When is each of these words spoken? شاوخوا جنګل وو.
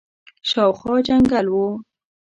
شاوخوا 0.49 0.95
جنګل 1.07 1.47
وو. 1.53 1.65